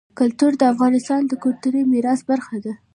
کلتور 0.19 0.51
د 0.57 0.63
افغانستان 0.73 1.21
د 1.27 1.33
کلتوري 1.43 1.81
میراث 1.91 2.21
برخه 2.29 2.57
ده. 2.65 2.73